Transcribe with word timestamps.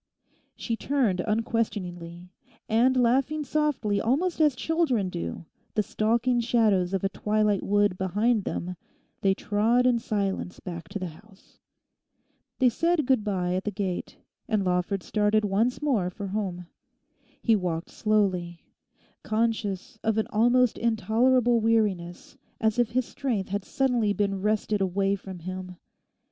She 0.55 0.75
turned 0.75 1.19
unquestioningly. 1.19 2.31
And 2.67 2.97
laughing 2.97 3.43
softly 3.45 4.01
almost 4.01 4.41
as 4.41 4.55
children 4.55 5.09
do, 5.09 5.45
the 5.75 5.83
stalking 5.83 6.39
shadows 6.39 6.91
of 6.95 7.03
a 7.03 7.09
twilight 7.09 7.61
wood 7.61 7.99
behind 7.99 8.43
them—they 8.43 9.35
trod 9.35 9.85
in 9.85 9.99
silence 9.99 10.59
back 10.59 10.89
to 10.89 10.97
the 10.97 11.05
house. 11.09 11.59
They 12.57 12.67
said 12.67 13.05
good 13.05 13.23
bye 13.23 13.53
at 13.53 13.63
the 13.63 13.69
gate, 13.69 14.17
and 14.47 14.63
Lawford 14.65 15.03
started 15.03 15.45
once 15.45 15.83
more 15.83 16.09
for 16.09 16.25
home. 16.29 16.65
He 17.39 17.55
walked 17.55 17.91
slowly, 17.91 18.65
conscious 19.21 19.99
of 20.01 20.17
an 20.17 20.25
almost 20.31 20.79
intolerable 20.79 21.59
weariness, 21.59 22.37
as 22.59 22.79
if 22.79 22.89
his 22.93 23.05
strength 23.05 23.49
had 23.49 23.63
suddenly 23.63 24.13
been 24.13 24.41
wrested 24.41 24.81
away 24.81 25.13
from 25.15 25.37
him. 25.37 25.75